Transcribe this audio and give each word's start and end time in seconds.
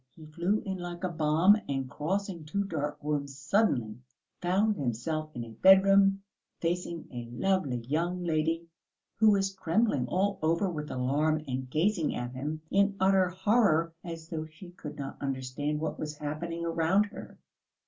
He 0.15 0.25
flew 0.25 0.63
in 0.65 0.79
like 0.79 1.03
a 1.03 1.09
bomb, 1.09 1.57
and 1.69 1.87
crossing 1.87 2.43
two 2.43 2.63
dark 2.63 2.97
rooms, 3.03 3.37
suddenly 3.37 3.99
found 4.41 4.75
himself 4.75 5.29
in 5.35 5.43
a 5.43 5.51
bedroom 5.51 6.23
facing 6.59 7.07
a 7.13 7.29
lovely 7.31 7.77
young 7.81 8.23
lady, 8.23 8.65
who 9.17 9.29
was 9.29 9.53
trembling 9.53 10.07
all 10.07 10.39
over 10.41 10.67
with 10.71 10.89
alarm 10.89 11.43
and 11.47 11.69
gazing 11.69 12.15
at 12.15 12.31
him 12.31 12.63
in 12.71 12.95
utter 12.99 13.29
horror 13.29 13.93
as 14.03 14.27
though 14.27 14.47
she 14.47 14.71
could 14.71 14.97
not 14.97 15.17
understand 15.21 15.79
what 15.79 15.99
was 15.99 16.17
happening 16.17 16.65
around 16.65 17.05
her. 17.05 17.37